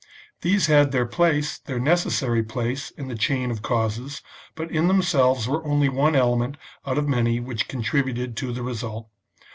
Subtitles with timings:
[0.41, 4.23] These had their place, their necessary place, in the chain of causes,
[4.55, 9.09] but in themselves were only one element out of many which contributed to the result.